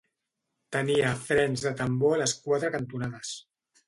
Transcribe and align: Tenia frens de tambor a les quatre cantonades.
Tenia 0.75 1.11
frens 1.27 1.65
de 1.65 1.73
tambor 1.81 2.15
a 2.15 2.21
les 2.21 2.33
quatre 2.47 2.73
cantonades. 2.77 3.35